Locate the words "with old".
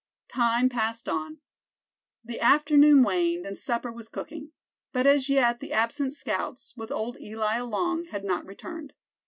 6.75-7.19